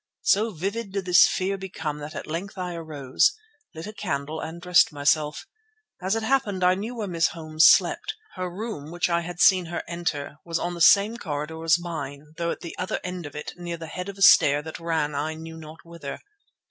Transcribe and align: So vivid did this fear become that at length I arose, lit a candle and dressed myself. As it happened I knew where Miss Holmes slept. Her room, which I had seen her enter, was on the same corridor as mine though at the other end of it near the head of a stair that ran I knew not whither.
So 0.23 0.49
vivid 0.49 0.93
did 0.93 1.05
this 1.05 1.27
fear 1.27 1.59
become 1.59 1.99
that 1.99 2.15
at 2.15 2.25
length 2.25 2.57
I 2.57 2.73
arose, 2.73 3.33
lit 3.75 3.85
a 3.85 3.93
candle 3.93 4.39
and 4.39 4.59
dressed 4.59 4.91
myself. 4.91 5.45
As 6.01 6.15
it 6.15 6.23
happened 6.23 6.63
I 6.63 6.73
knew 6.73 6.95
where 6.95 7.07
Miss 7.07 7.27
Holmes 7.27 7.67
slept. 7.67 8.15
Her 8.33 8.49
room, 8.49 8.89
which 8.89 9.11
I 9.11 9.21
had 9.21 9.39
seen 9.39 9.65
her 9.67 9.83
enter, 9.87 10.37
was 10.43 10.57
on 10.57 10.73
the 10.73 10.81
same 10.81 11.17
corridor 11.17 11.63
as 11.63 11.77
mine 11.77 12.33
though 12.37 12.49
at 12.49 12.61
the 12.61 12.75
other 12.79 12.99
end 13.03 13.27
of 13.27 13.35
it 13.35 13.53
near 13.57 13.77
the 13.77 13.85
head 13.85 14.09
of 14.09 14.17
a 14.17 14.23
stair 14.23 14.63
that 14.63 14.79
ran 14.79 15.13
I 15.13 15.35
knew 15.35 15.55
not 15.57 15.85
whither. 15.85 16.17